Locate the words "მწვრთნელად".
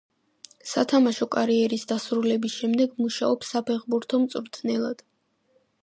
4.27-5.07